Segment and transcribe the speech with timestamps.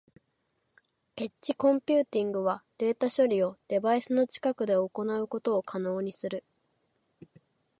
[1.15, 6.43] エッジコンピューティングはデータ処理をデバイスの近くで行うことを可能にする。